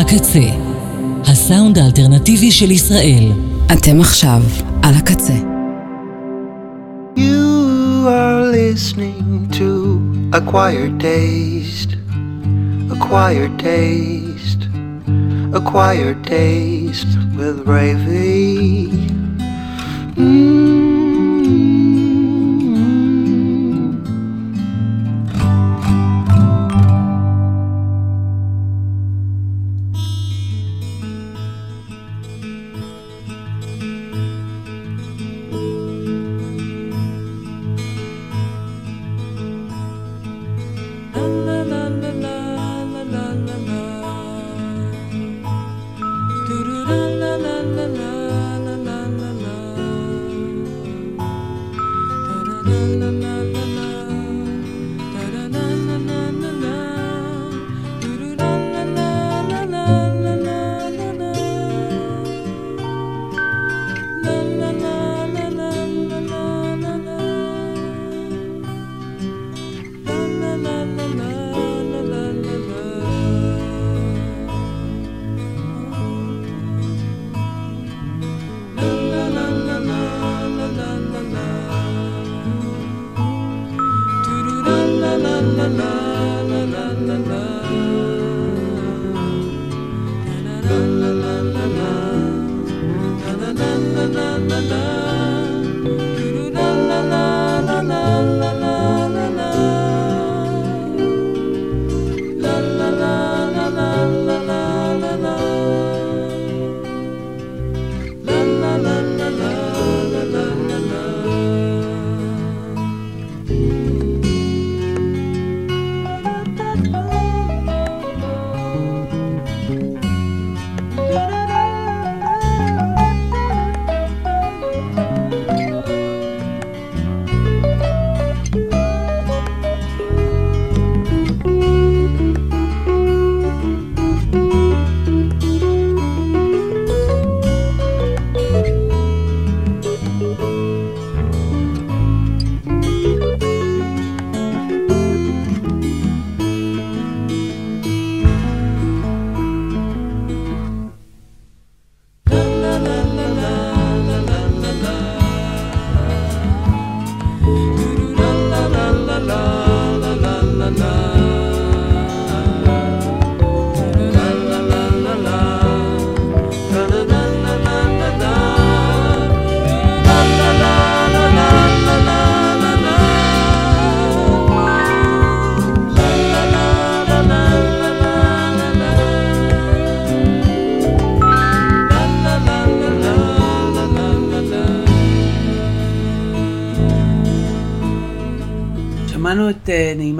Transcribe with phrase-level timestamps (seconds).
[0.00, 0.48] הקצה,
[1.24, 3.32] הסאונד האלטרנטיבי של ישראל.
[3.72, 4.42] אתם עכשיו
[4.82, 5.34] על הקצה.
[7.16, 9.68] You are listening to
[10.32, 11.92] Acquired Taste,
[12.94, 14.62] Acquired Taste,
[15.58, 18.90] Acquired Taste with Ravy.
[20.16, 20.77] Mm.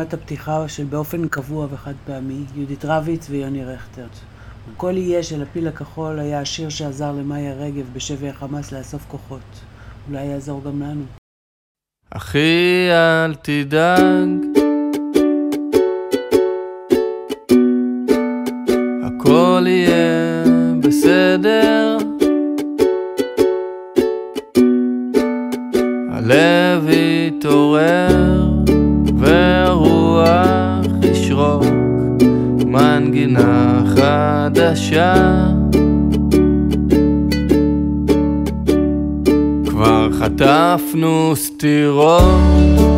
[0.08, 4.06] נעימת הפתיחה של באופן קבוע וחד פעמי, יהודית רביץ ויוני רכטר.
[4.76, 9.60] "כל יהיה" של הפיל הכחול היה השיר שעזר למאיה רגב בשבי החמאס לאסוף כוחות.
[10.08, 11.04] אולי יעזור גם לנו.
[12.10, 14.47] אחי, אל תדאג.
[32.68, 35.14] מנגינה חדשה.
[39.66, 42.97] כבר חטפנו סטירות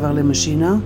[0.00, 0.76] עבר למשינה.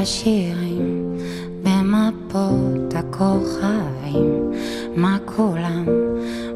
[0.00, 1.16] השירים
[1.62, 4.50] במפות הכוכבים
[4.96, 5.84] מה כולם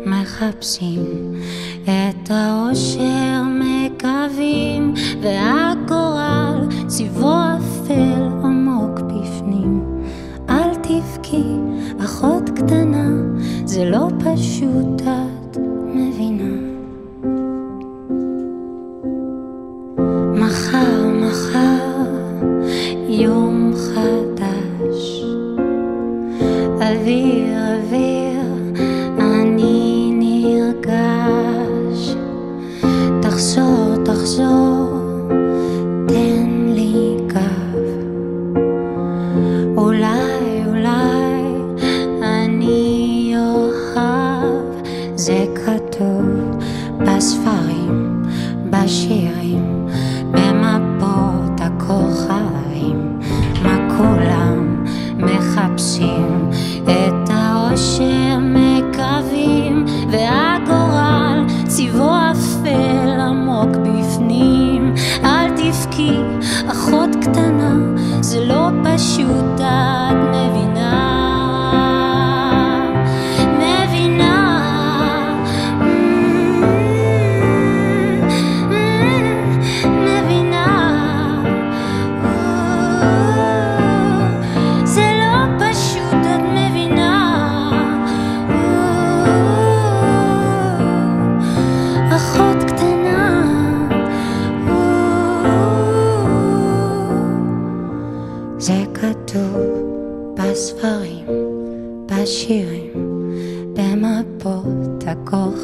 [0.07, 1.35] מחפשים?
[1.83, 9.85] את האושר מקווים והגורל צבעו אפל עמוק בפנים.
[10.49, 11.45] אל תבכי
[12.05, 13.09] אחות קטנה
[13.65, 15.24] זה לא פשוט.
[27.05, 27.54] havia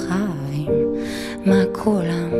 [0.09, 0.95] אחריים,
[1.47, 2.30] מה כולם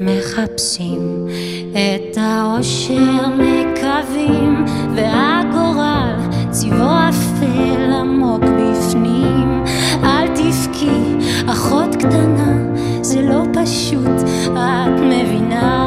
[0.00, 1.26] מחפשים
[1.70, 6.16] את האושר מקווים, והגורל
[6.50, 9.64] צבעו אפל עמוק בפנים.
[10.04, 15.81] אל תבכי, אחות קטנה, זה לא פשוט, את מבינה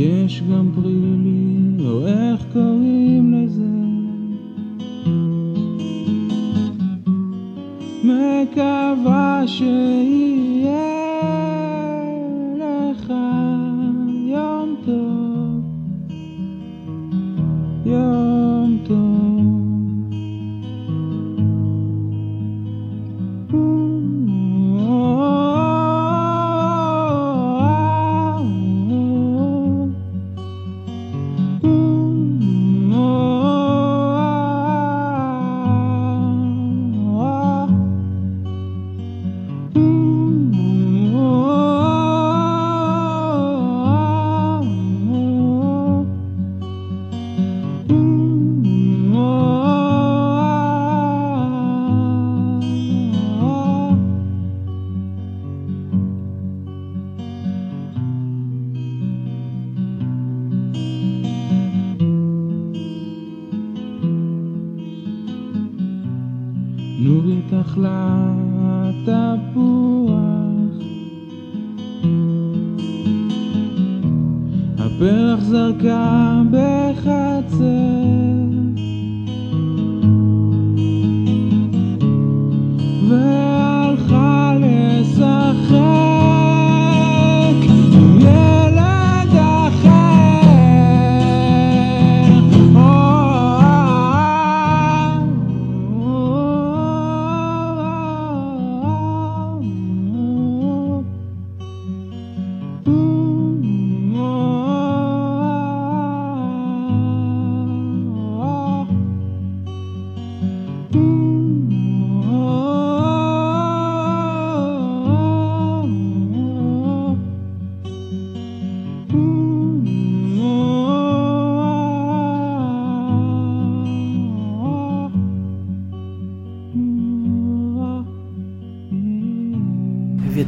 [0.00, 3.62] יש גם פרילי, או איך קוראים לזה?
[8.04, 10.29] מקווה שיהיה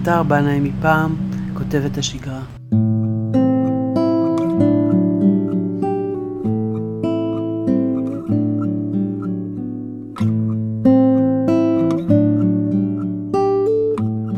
[0.02, 1.14] אביתר בנאי מפעם,
[1.54, 2.40] כותבת השגרה.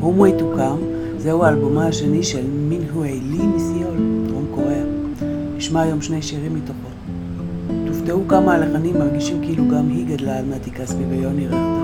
[0.01, 0.77] הומו יתוקם,
[1.19, 4.85] זהו האלבומה השני של מינהו אילי מסיול, דרום קוריאה.
[5.57, 6.89] נשמע היום שני שירים מתוכו.
[7.87, 11.84] תופתעו כמה הלחנים מרגישים כאילו גם היא גדלה על נתי כספי ויוני רכטר.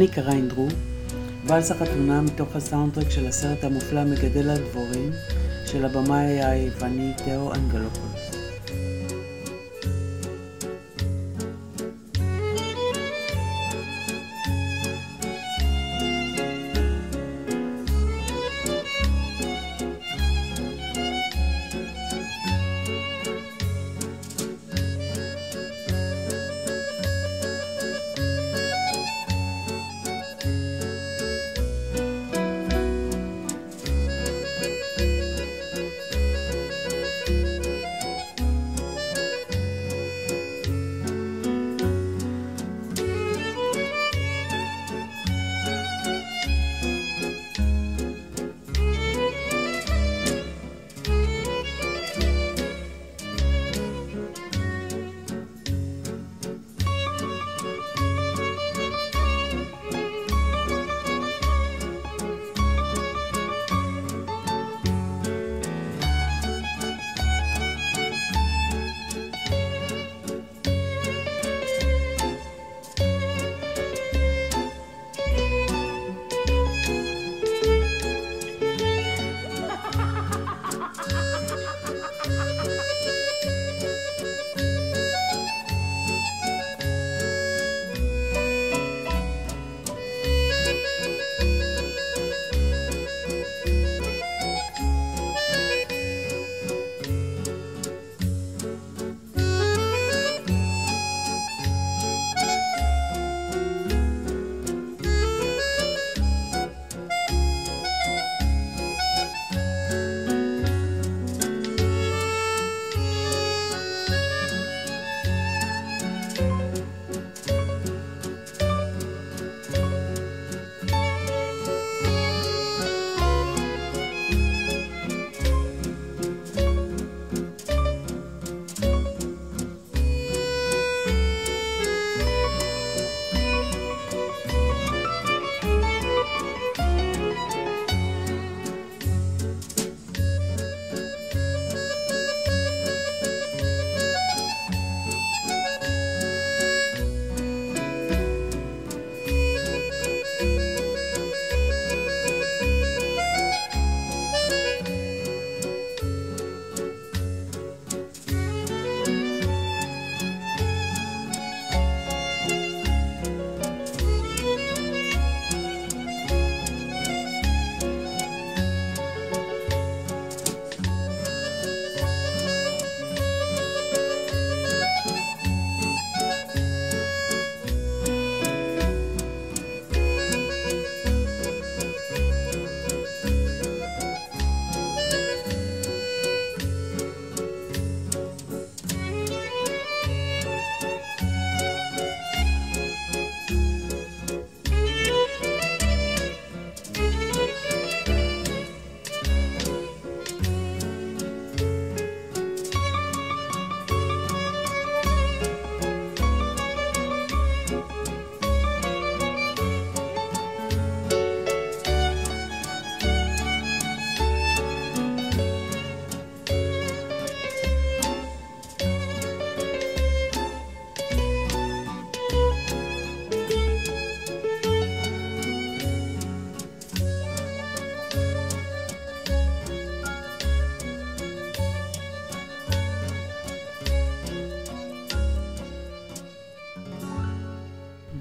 [0.00, 0.68] אלני קריינדרו,
[1.46, 5.10] ואלס החתונה מתוך הסאונדטרק של הסרט המופלא מגדל הדבורים,
[5.66, 8.09] של הבמאי היווני תאו אנגלופולוס.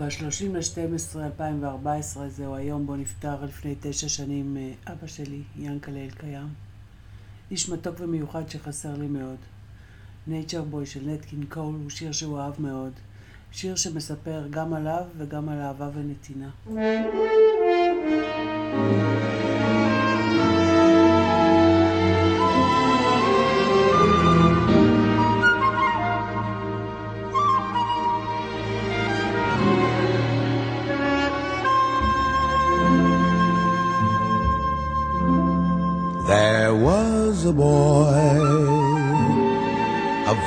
[0.09, 6.47] ב-30 ל-12 2014 זהו היום בו נפטר לפני תשע שנים אה, אבא שלי, ינקלה אלקיים.
[7.51, 9.37] איש מתוק ומיוחד שחסר לי מאוד.
[10.27, 12.91] נייצ'ר בוי של נטקין קול הוא שיר שהוא אהב מאוד.
[13.51, 16.49] שיר שמספר גם עליו וגם על אהבה ונתינה.
[16.67, 19.28] There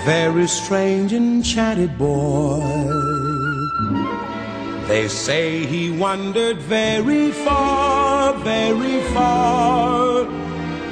[0.04, 2.60] very strange, enchanted boy.
[4.88, 10.26] They say he wandered very far, very far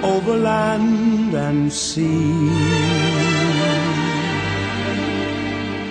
[0.02, 2.50] over land and sea.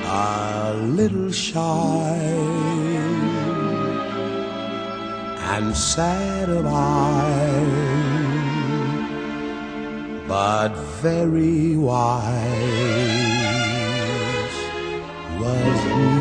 [0.06, 2.18] A little shy,
[5.54, 7.99] and sad of eye,
[10.40, 10.74] but
[11.04, 12.24] very wise
[15.42, 16.14] was he.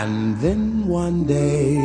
[0.00, 1.76] And then one day,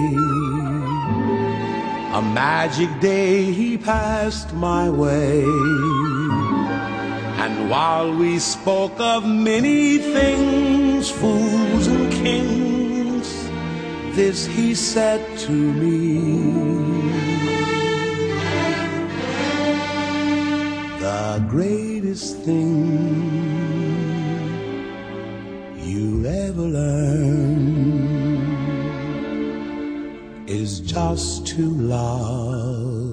[2.20, 5.44] a magic day, he passed my way.
[7.44, 13.30] And while we spoke of many things, fools and kings,
[14.16, 16.89] this he said to me.
[21.50, 22.86] Greatest thing
[25.78, 27.66] you'll ever learn
[30.48, 33.10] is just to love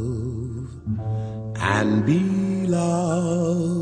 [1.62, 2.20] and be
[2.66, 3.75] loved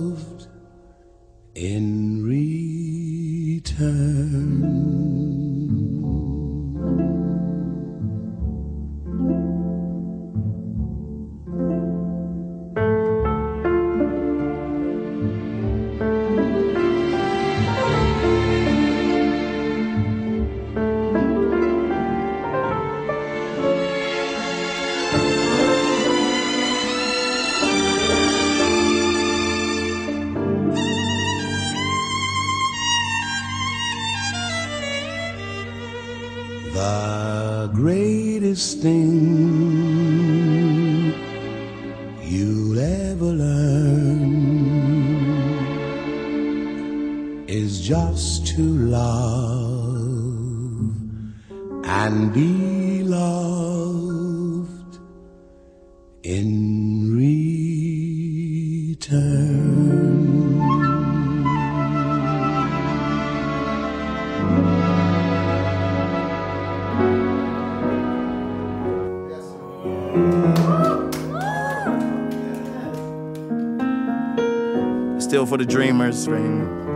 [51.96, 54.98] and be loved
[56.24, 57.14] in
[58.96, 59.10] return.
[75.20, 76.93] Still for the dreamers, right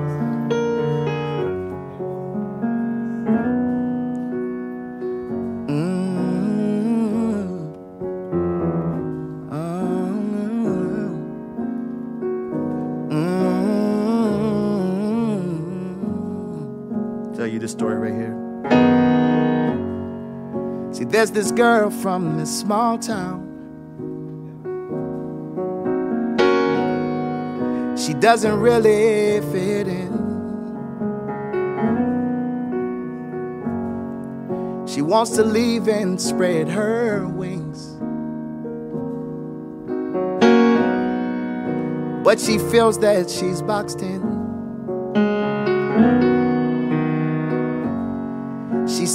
[21.39, 23.39] this girl from this small town.
[27.97, 30.11] She doesn't really fit in.
[34.89, 37.95] She wants to leave and spread her wings.
[42.25, 44.28] But she feels that she's boxed in.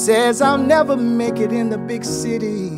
[0.04, 2.72] Says, I'll never make it in the big city.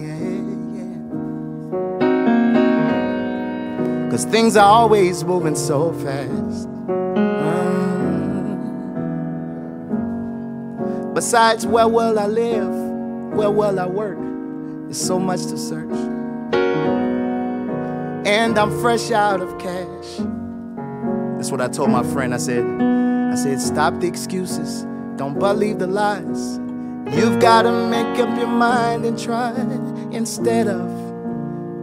[4.12, 6.70] Cause things are always moving so fast.
[6.70, 7.66] Mm.
[11.16, 12.72] Besides, where will I live?
[13.36, 14.20] Where will I work?
[14.84, 15.90] There's so much to search.
[18.28, 20.20] And I'm fresh out of cash.
[21.38, 22.36] That's what I told my friend.
[22.36, 24.84] I said, I said, stop the excuses.
[25.18, 26.60] Don't believe the lies.
[27.16, 29.52] You've gotta make up your mind and try
[30.12, 30.90] instead of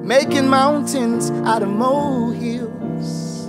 [0.04, 3.46] making mountains out of molehills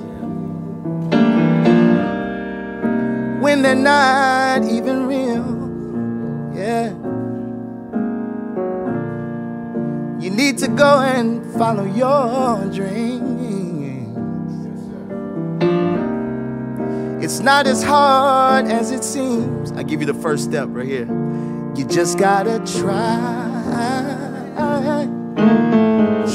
[3.44, 5.44] when they're not even real.
[6.56, 6.94] Yeah.
[10.22, 13.24] You need to go and follow your dreams.
[17.22, 19.74] It's not as hard as it seems.
[19.74, 21.33] I give you the first step right here.
[21.76, 23.44] You just gotta try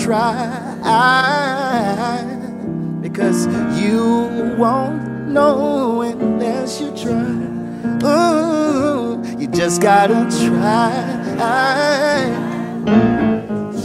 [0.03, 0.59] try
[3.03, 3.47] because
[3.79, 7.23] you won't know unless you try.
[8.09, 10.91] Ooh, you just gotta try,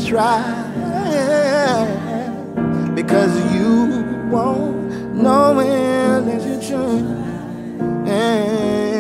[0.07, 0.41] try
[2.95, 6.77] because you won't know unless you
[8.07, 8.92] try.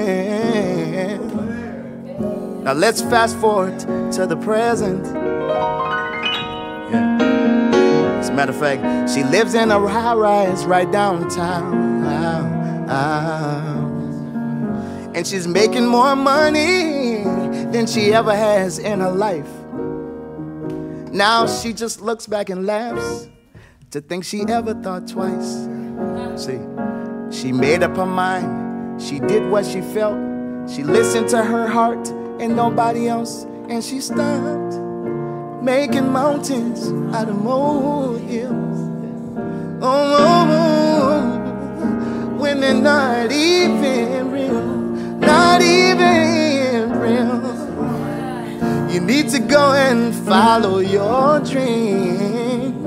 [2.63, 3.77] Now let's fast forward
[4.13, 5.05] to the present.
[6.93, 7.17] Yeah.
[8.19, 12.03] As a matter of fact, she lives in a high rise right downtown.
[15.13, 17.23] And she's making more money
[17.71, 19.49] than she ever has in her life.
[21.11, 23.27] Now she just looks back and laughs
[23.91, 25.67] to think she ever thought twice.
[26.41, 26.59] See,
[27.29, 29.01] she made up her mind.
[29.01, 30.17] She did what she felt.
[30.69, 34.75] She listened to her heart and nobody else, and she stopped
[35.61, 38.79] making mountains out of molehills.
[39.81, 40.47] Oh, oh,
[41.81, 44.63] oh, when they're not even real,
[45.19, 47.53] not even real.
[48.91, 52.83] You need to go and follow your dreams.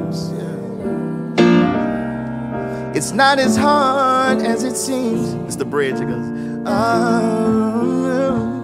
[2.96, 5.34] It's not as hard as it seems.
[5.46, 6.00] It's the bridge.
[6.00, 6.24] It goes.
[6.64, 8.55] Oh, um,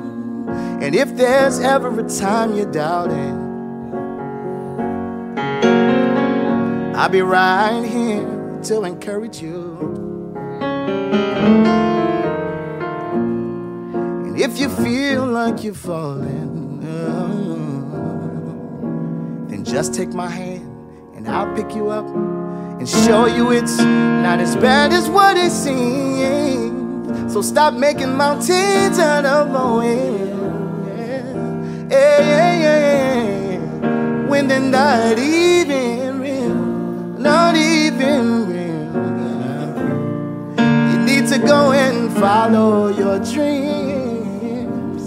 [0.92, 3.38] and if there's ever a time you're doubting,
[6.94, 9.78] I'll be right here to encourage you.
[14.26, 17.46] And if you feel like you're falling, oh,
[19.48, 20.68] then just take my hand
[21.16, 25.52] and I'll pick you up and show you it's not as bad as what it
[25.52, 27.33] seems.
[27.33, 30.32] So stop making mountains out of molehill.
[31.92, 32.78] Yeah, yeah, yeah,
[33.52, 34.26] yeah.
[34.26, 36.55] When they're not even real,
[37.18, 38.92] not even real.
[40.90, 45.02] You need to go and follow your dreams.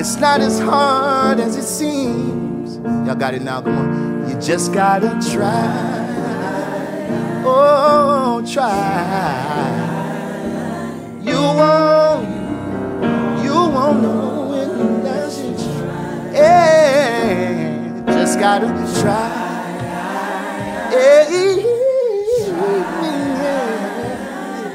[0.00, 2.78] It's not as hard as it seems.
[3.06, 4.30] Y'all got it now, come on.
[4.30, 5.68] You just gotta try.
[7.44, 9.68] Oh, try.
[11.20, 12.01] You won't,
[13.92, 14.52] won't know
[15.56, 16.32] try.
[16.32, 18.68] Yeah, just gotta
[19.00, 19.50] try.
[20.92, 21.28] Yeah,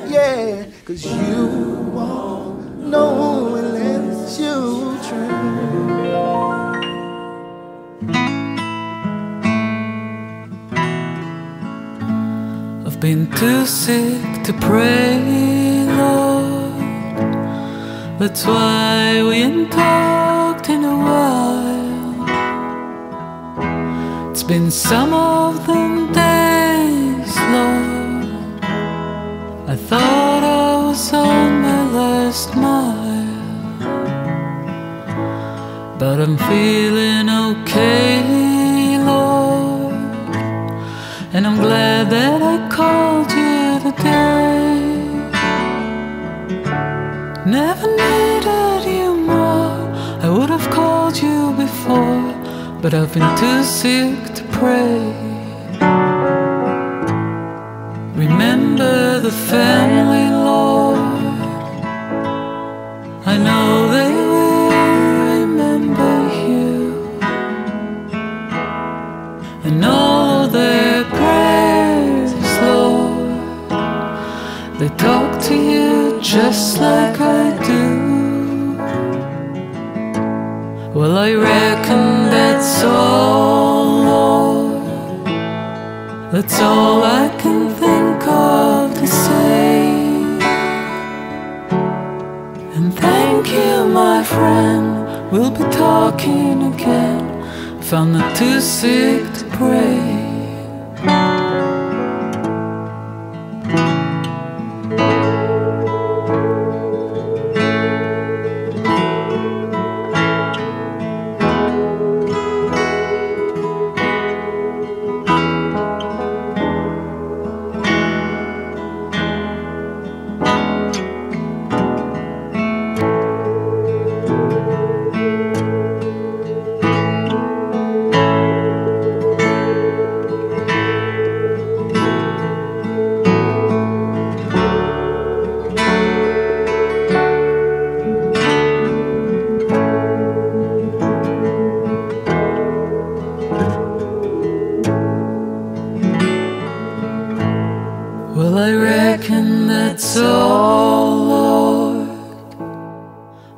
[0.08, 1.45] yeah, cause you
[1.93, 5.45] won't know unless you try.
[12.86, 15.56] I've been too sick to pray.
[18.19, 22.25] That's why we ain't talked in a while.
[24.32, 28.25] It's been some of them days, Lord.
[29.69, 33.77] I thought I was on my last mile,
[35.99, 39.93] but I'm feeling okay, Lord.
[41.34, 42.96] And I'm glad that I called
[52.89, 54.97] but I've been too sick to pray.
[58.15, 61.00] Remember the family, Lord.
[63.26, 64.69] I know they will
[65.34, 66.15] remember
[66.47, 66.76] you.
[69.65, 72.32] And all their prayers,
[72.67, 73.69] Lord,
[74.80, 77.88] they talk to you just like I do.
[80.97, 81.76] Well, I reckon
[82.57, 84.47] that's all.
[86.31, 89.89] That's all I can think of to say.
[92.75, 95.31] And thank you, my friend.
[95.31, 97.25] We'll be talking again.
[97.93, 100.06] I'm not too sick to pray.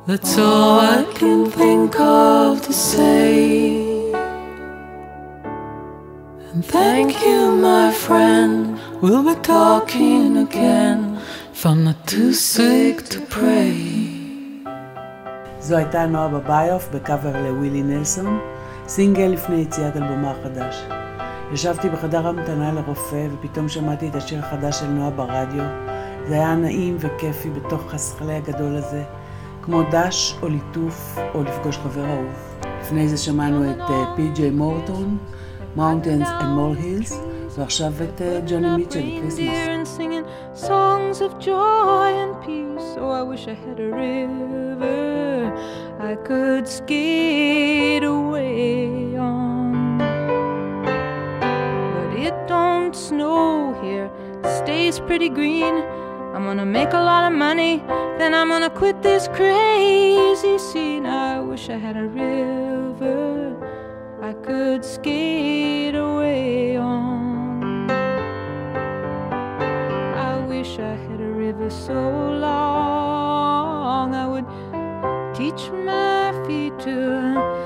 [0.06, 4.12] That's all I can think of to say.
[6.52, 8.80] And thank you, my friend.
[9.02, 11.18] We'll be talking again
[11.52, 13.76] if I'm not too sick to pray.
[15.60, 18.40] זו הייתה נועה בביוף בקאבר לווילי נלסון,
[18.88, 20.76] סינגל לפני יציאת אלבומה החדש.
[21.52, 25.64] ישבתי בחדר המתנה לרופא ופתאום שמעתי את השיר החדש של נועה ברדיו.
[26.28, 29.02] זה היה נעים וכיפי בתוך השכלי הגדול הזה,
[29.61, 32.55] כמו דש או ליטוף או לפגוש חבר אהוב.
[32.81, 33.77] לפני זה שמענו את
[34.15, 35.17] פי.ג'יי מורטון,
[35.77, 37.13] Mountains and Molehills,
[37.55, 39.99] ועכשיו את ג'וני מיטשל, כריסמס.
[40.55, 42.89] songs of joy and peace.
[42.97, 45.51] Oh, I wish I had a river
[45.99, 49.97] I could skate away on.
[51.93, 54.09] But it don't snow here,
[54.43, 55.75] it stays pretty green.
[56.34, 57.82] I'm gonna make a lot of money,
[58.18, 61.04] then I'm gonna quit this crazy scene.
[61.04, 63.56] I wish I had a river
[64.22, 67.90] I could skate away on.
[70.30, 74.46] I wish I had a river so long I would
[75.34, 77.59] teach my feet to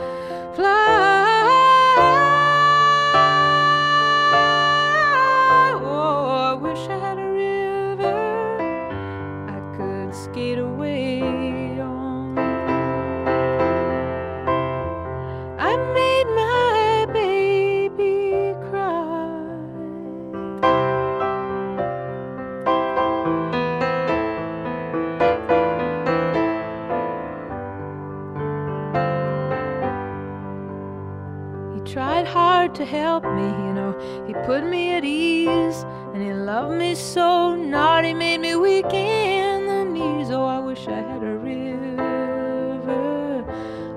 [32.74, 34.24] to help me, you know.
[34.26, 37.54] He put me at ease, and he loved me so.
[37.54, 40.30] Not he made me weak in the knees.
[40.30, 43.44] Oh, I wish I had a river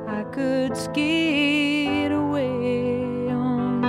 [0.08, 3.84] I could skate away on.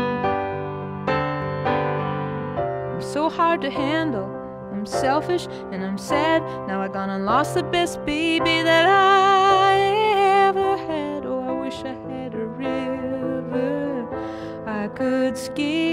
[2.94, 4.34] I'm so hard to handle.
[4.72, 6.42] I'm selfish and I'm sad.
[6.66, 9.17] Now I gone and lost the best baby that I
[15.38, 15.87] I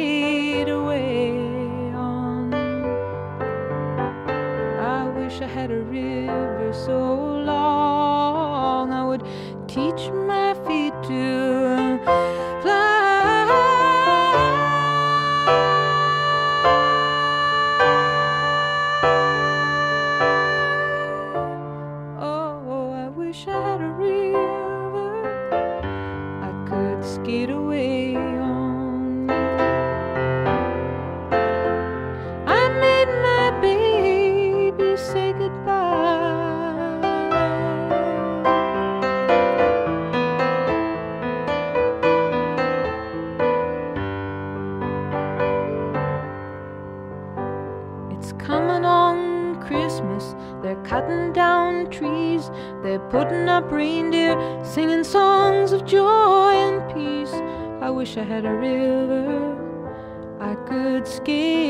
[58.06, 59.58] wish I had a river
[60.40, 61.65] I could skate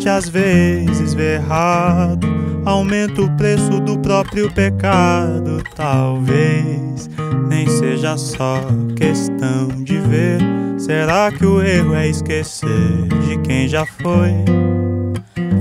[0.00, 2.26] gente às vezes vê errado,
[2.64, 5.62] aumenta o preço do próprio pecado.
[5.76, 7.10] Talvez
[7.48, 8.62] nem seja só
[8.96, 10.38] questão de ver.
[10.78, 14.32] Será que o erro é esquecer de quem já foi?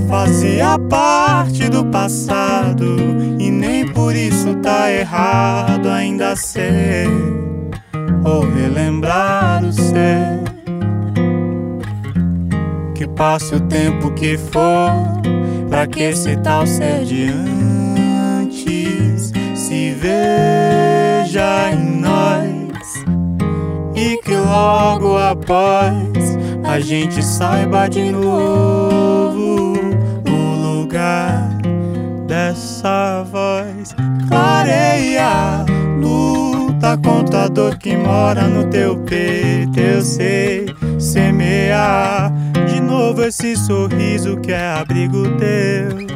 [0.08, 2.96] Fazia parte do passado
[3.38, 7.08] e nem por isso tá errado ainda ser
[8.24, 10.49] ou relembrar o ser.
[13.00, 14.91] Que passe o tempo que for,
[15.70, 17.30] pra que esse tal ser de
[18.41, 23.06] antes se veja em nós
[23.95, 29.76] e que logo após a gente saiba de novo
[30.30, 31.58] o lugar
[32.28, 33.95] dessa voz.
[34.28, 35.64] Clareia,
[36.02, 39.80] luta contra a dor que mora no teu peito.
[39.80, 40.66] Eu sei
[41.00, 42.34] semear
[42.90, 46.08] novo esse sorriso que é abrigo teu.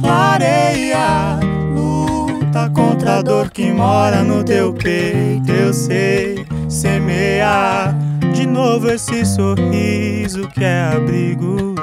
[0.00, 1.38] Clareia,
[1.74, 5.52] luta contra a dor que mora no teu peito.
[5.52, 7.94] Eu sei semear
[8.32, 11.73] De novo esse sorriso que é abrigo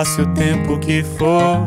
[0.00, 1.58] passe o tempo que for,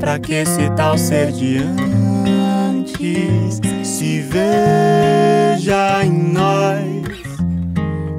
[0.00, 6.88] pra que esse tal ser de antes se veja em nós.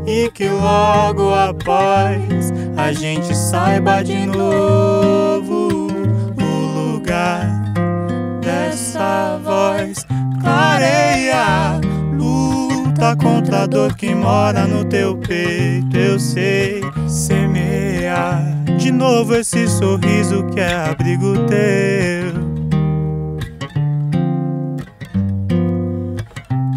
[0.06, 5.88] E que logo após a gente saiba de novo
[6.38, 7.74] o lugar
[8.41, 10.06] dessa voz.
[10.43, 11.82] Clareia,
[12.16, 15.97] luta contra a dor que mora no teu peito.
[15.97, 18.49] Eu sei semear
[19.00, 22.34] novo esse sorriso que é abrigo teu.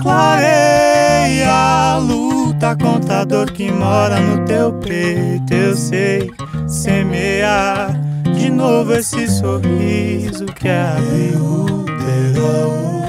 [0.01, 5.53] Clareia, luta contra a dor que mora no teu peito.
[5.53, 6.31] Eu sei
[6.68, 7.91] semear
[8.37, 13.02] de novo esse sorriso que é abrigo teu.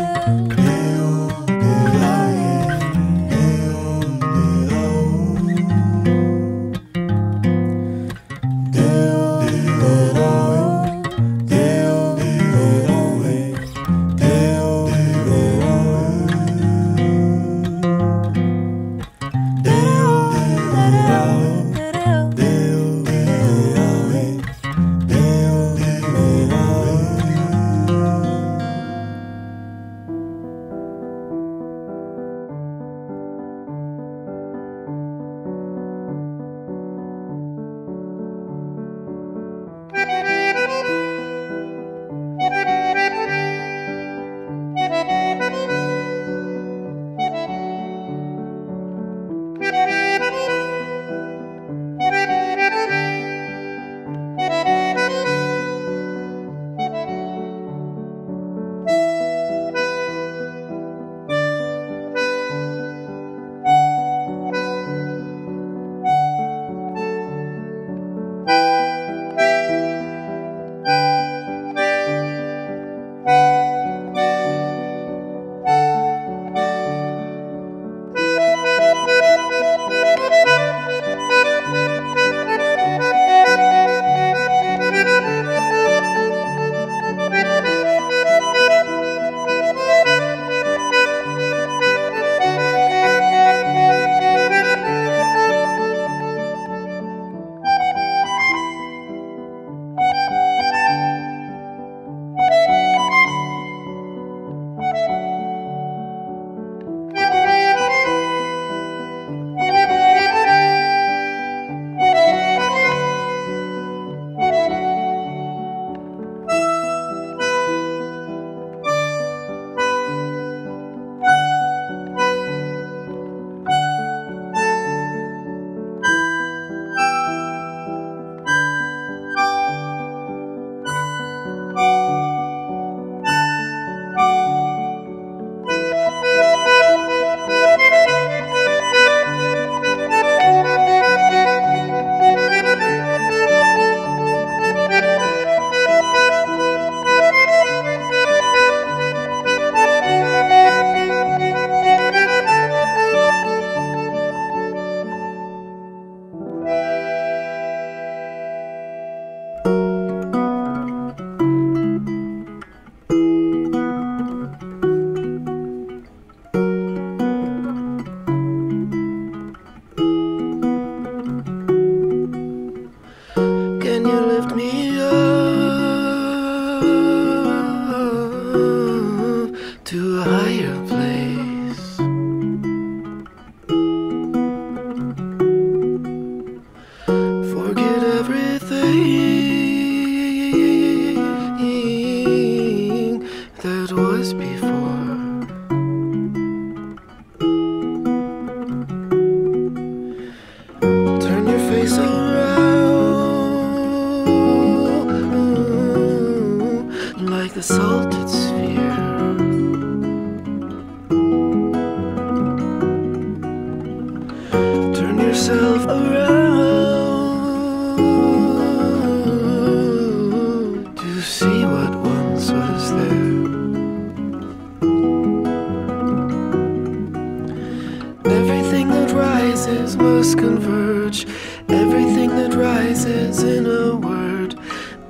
[230.44, 231.26] converge.
[231.70, 234.56] Everything that rises in a word,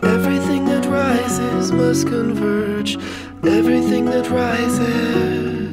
[0.04, 2.98] everything that rises must converge.
[3.44, 5.64] Everything that rises.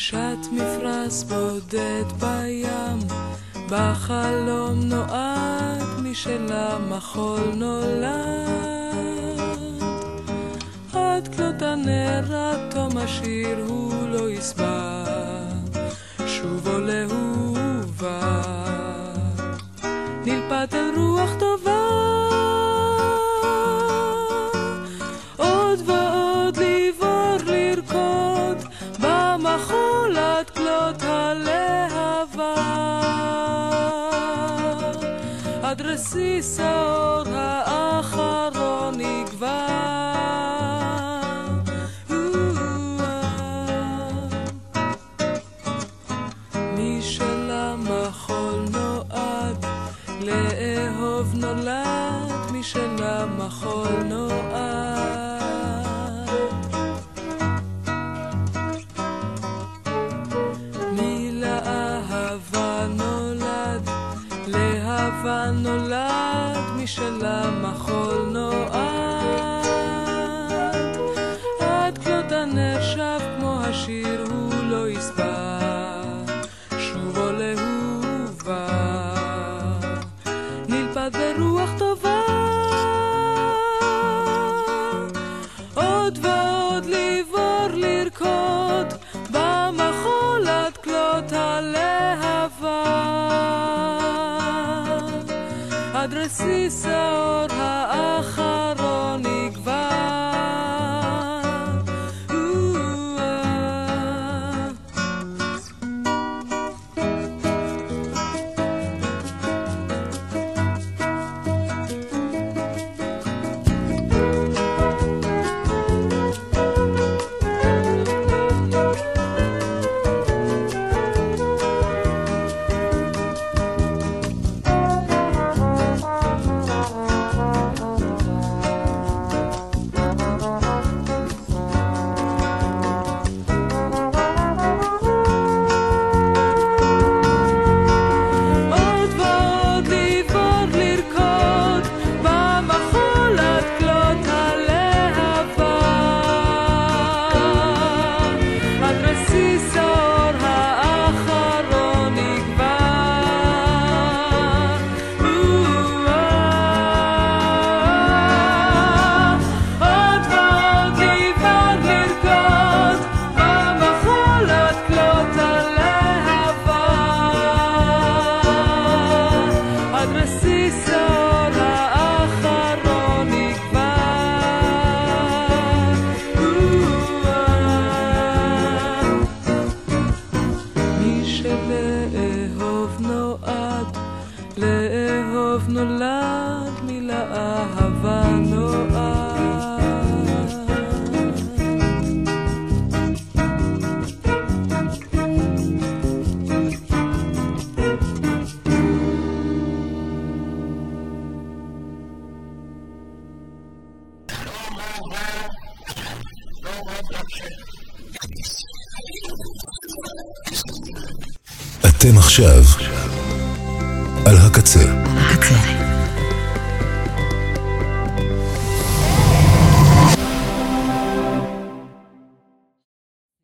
[0.00, 2.98] שט מפרש בודד בים,
[3.70, 8.10] בחלום נועד משלה מחול נולד.
[10.92, 15.04] עד כלות הנר התום השיר הוא לא יסבע,
[16.26, 18.39] שוב עולה הוא ובא.